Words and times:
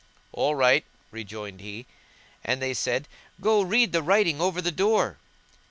"All 0.31 0.55
right," 0.55 0.83
rejoined 1.11 1.61
he, 1.61 1.85
and 2.43 2.59
they 2.59 2.73
said, 2.73 3.07
"Go 3.39 3.61
read 3.61 3.91
the 3.91 4.01
writing 4.01 4.41
over 4.41 4.59
the 4.59 4.71
door." 4.71 5.19